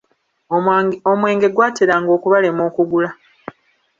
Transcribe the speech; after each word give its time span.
Omwenge 1.11 1.47
gwateranga 1.55 2.11
okubalema 2.17 2.61
okugula. 2.69 3.09